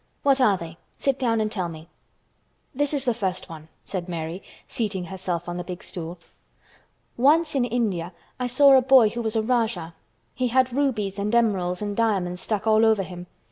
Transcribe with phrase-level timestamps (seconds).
[0.23, 0.79] "What are they?
[0.97, 1.87] Sit down and tell me."
[2.73, 6.17] "This is the first one," said Mary, seating herself on the big stool.
[7.17, 9.93] "Once in India I saw a boy who was a Rajah.
[10.33, 13.27] He had rubies and emeralds and diamonds stuck all over him.